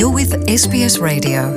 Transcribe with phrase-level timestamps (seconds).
[0.00, 1.54] You're with SBS Radio.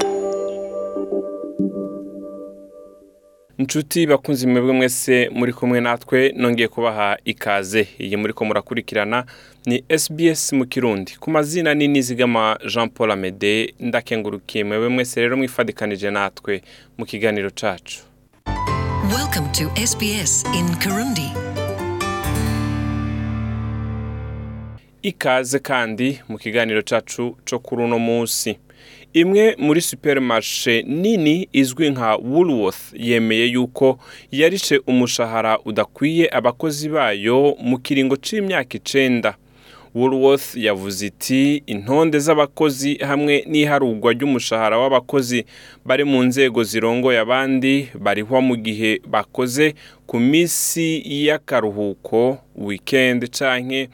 [3.60, 9.26] Nshuti bakunze mwebwe mwese muri kumwe natwe nongeye kubaha ikaze iyi muri ko murakurikirana
[9.66, 15.38] ni SBS mu Kirundi ku mazina ni nizigama Jean Paul Amede ndakengurukiye mwebwe mwese rero
[15.38, 16.62] mwifadikanije natwe
[16.98, 18.00] mu kiganiro cacu.
[19.18, 21.30] Welcome to SBS in Kirundi.
[25.10, 28.52] ikaze kandi mu kiganiro cyacu cyo kuri uno munsi
[29.22, 33.88] imwe muri superimarishe nini izwi nka Woolworth yemeye yuko
[34.40, 37.38] yarishe umushahara udakwiye abakozi bayo
[37.70, 39.30] mu kiringo cy'imyaka icyenda.
[39.96, 45.40] Woolworth yavuze iti intonde z'abakozi hamwe n’iharugwa ry'umushahara w'abakozi
[45.88, 47.74] bari mu nzego zirongoye abandi
[48.04, 49.66] barihwa mu gihe bakoze
[50.10, 50.84] ku minsi
[51.26, 52.20] y'akaruhuko
[52.66, 53.90] weekend canke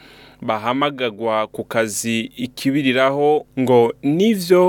[0.47, 3.29] bahamagagwa ku kazi ikibiriraho
[3.61, 3.79] ngo
[4.15, 4.63] nivyo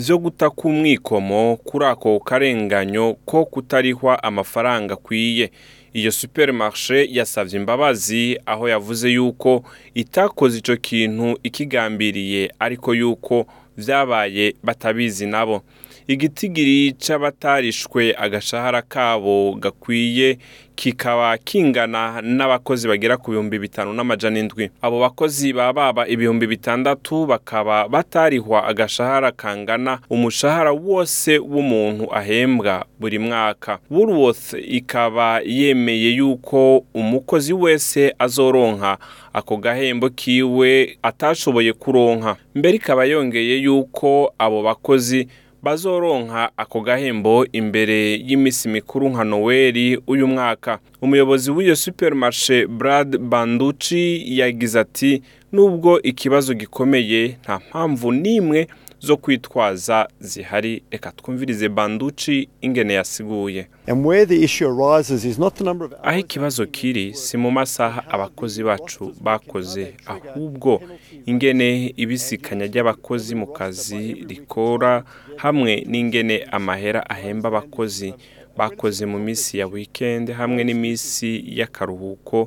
[0.00, 5.46] byo guta umwikomo kuri ako karenganyo ko kutarihwa amafaranga akwiye
[5.98, 9.50] iyo superimarishe yasabye imbabazi aho yavuze yuko
[10.02, 13.34] itakoze icyo kintu ikigambiriye ariko yuko
[13.80, 15.56] byabaye batabizi nabo
[16.08, 20.38] igitigiri cy'abatarishwe agashahara kabo gakwiye
[20.80, 27.26] kikaba kingana n'abakozi bagera ku bihumbi bitanu n'amajana indwi abo bakozi baba baba ibihumbi bitandatu
[27.28, 37.52] bakaba batarihwa agashahara kangana umushahara wose w'umuntu ahembwa buri mwaka Woolworth ikaba yemeye yuko umukozi
[37.52, 38.96] wese azoronka
[39.32, 45.28] ako gahembo kiwe atashoboye kuronka mbere ikaba yongeye yuko abo bakozi
[45.62, 47.96] bazoronka ako gahembo imbere
[48.28, 54.02] y'iminsi mikuru nka noweli uyu mwaka umuyobozi w'iyo supermarché brad Banducci
[54.40, 55.10] yagize ati
[55.52, 58.60] nubwo ikibazo gikomeye nta mpamvu n'imwe
[59.00, 63.66] zo kwitwaza zihari reka twumvirize banduci ingene yasiguye
[66.02, 70.72] aho ikibazo kiri si mu masaha abakozi bacu bakoze ahubwo
[71.30, 71.68] ingene
[72.02, 74.92] ibisikanya ry'abakozi mu kazi rikora
[75.42, 78.08] hamwe n'ingene amahera ahemba abakozi
[78.58, 82.38] bakoze mu minsi ya wikendi hamwe n'iminsi y'akaruhuko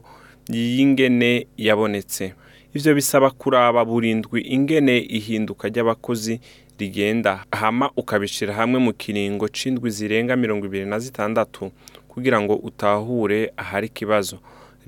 [0.54, 1.32] y'ingene
[1.68, 2.26] yabonetse
[2.74, 6.36] ibyo bisaba kuraba burindwi ndwi ingene ihinduka ry'abakozi
[6.80, 11.64] rigenda hama ukabishira hamwe mu kiringo c'indwi zirenga mirongo ibiri na zitandatu
[12.12, 14.36] kugira ngo utahure ahari ikibazo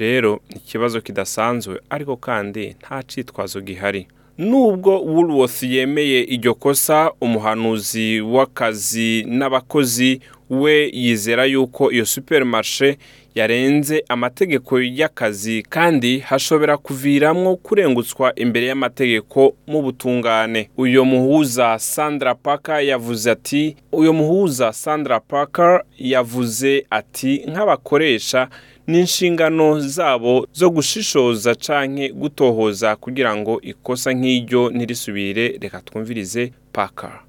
[0.01, 4.01] rero ikibazo kidasanzwe ariko kandi nta citwazo gihari
[4.37, 10.19] nubwo woolworth yemeye iryo kosa umuhanuzi w'akazi n'abakozi
[10.49, 12.97] we yizera yuko iyo supermarché
[13.35, 22.83] yarenze amategeko y'akazi kandi hashobora kuviramo kurengutswa imbere y'amategeko mu butungane uyu muhuza sandra parker
[22.83, 28.47] yavuze ati “Uyo muhuza sandra parker yavuze ati nk'abakoresha
[28.87, 37.19] n'inshingano zabo zo gushishoza canke gutohoza kugira ngo ikosa nk'iryo ntirisubire reka twumvirize pakara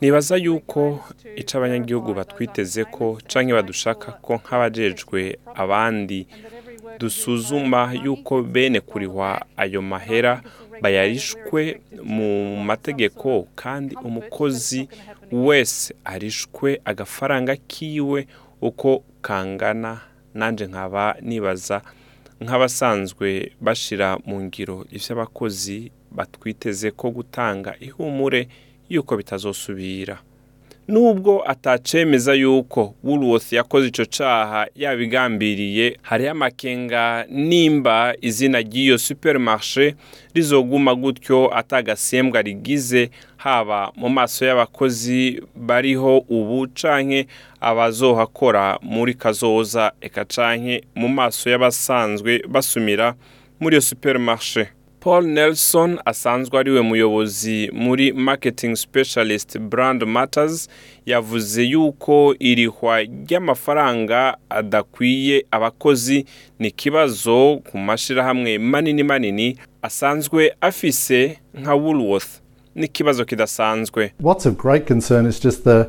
[0.00, 0.80] nibaza yuko
[1.36, 6.26] icyo abanyagihugu batwiteze ko canke badushaka ko nk'abajejwe abandi
[6.98, 10.42] dusuzuma yuko bene kurihwa ayo mahera
[10.82, 11.78] bayarishwe
[12.14, 12.30] mu
[12.68, 14.80] mategeko kandi umukozi
[15.46, 18.26] wese arishwe agafaranga kiwe
[18.68, 18.88] uko
[19.26, 19.92] kangana
[20.40, 21.78] nanjye nkaba nibaza
[22.42, 23.26] nk'abasanzwe
[23.64, 25.78] bashyira mu ngiro ibyo abakozi
[26.16, 28.40] batwiteze ko gutanga ihumure
[28.92, 30.16] y'uko bitazosubira
[30.88, 39.94] nubwo atacemeza yuko Woolworth yakoze icyo caha yabigambiriye hariho amakenga nimba izina ry'iyo supermarché
[40.34, 47.26] rizoguma gutyo atagasembwa rigize haba mu maso y'abakozi bariho ubu canke
[47.60, 53.14] abazohakora muri kazoza eka canke mu maso y'abasanzwe basumira
[53.60, 54.62] muri iyo supermarché
[55.04, 60.68] paul nelson asanzwe ari we muyobozi muri marketing specialist brand matters
[61.06, 66.24] yavuze yuko irihwa ry'amafaranga adakwiye abakozi
[66.58, 72.30] ni ikibazo ku mashyirahamwe manini manini asanzwe afise nka woolworth
[72.74, 75.86] n'ikibazo kidasanzwe What's of great concern is just the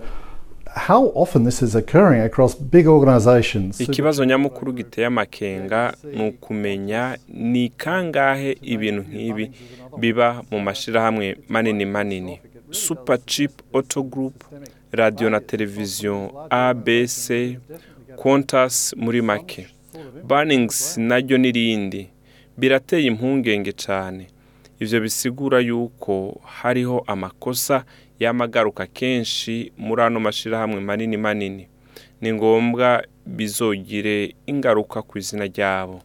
[3.80, 9.52] ikibazo nyamukuru giteye amakenga ni ukumenya ni kangahe ibintu nk'ibi
[10.00, 12.40] biba mu mashyirahamwe manini manini
[12.72, 14.36] super chip auto group
[14.92, 17.56] radiyo na televiziyo abc
[18.16, 19.68] kontas muri make
[20.28, 22.10] baningisi naryo n'irindi
[22.58, 24.24] birateye impungenge cyane
[24.82, 27.86] ibyo bisigura yuko hariho amakosa
[28.20, 31.68] y'amagaruka kenshi muri ano mashyirahamwe manini manini
[32.22, 36.02] ni ngombwa bizogire ingaruka ku izina ryabo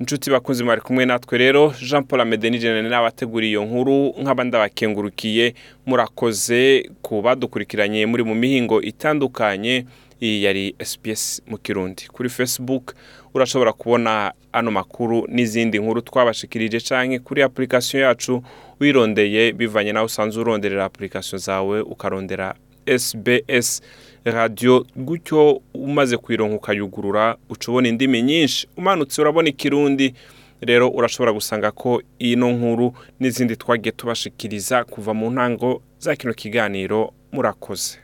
[0.00, 5.54] inshuti bakunze mwari kumwe natwe rero jean paul amedenijene n'abategura iyo nkuru nk’abandi bakengurukiye
[5.86, 9.86] murakoze ku badukurikiranye muri mu mihingo itandukanye
[10.24, 12.94] iyi yari SPS mu kirundi kuri Facebook
[13.34, 18.42] urashobora kubona ano makuru n'izindi nkuru twabashikirije cyane kuri application yacu
[18.80, 22.54] wirondeye bivanye naho usanzwe uronderera application zawe ukarondera
[23.02, 23.68] SBS
[24.24, 30.14] radiyo gutyo umaze kwironka ukayugurura uca ubona indimi nyinshi umanutse urabona ikirundi
[30.60, 32.86] rero urashobora gusanga ko ino nkuru
[33.20, 38.03] n'izindi twagiye tubashikiriza kuva mu ntango za kino kiganiro murakoze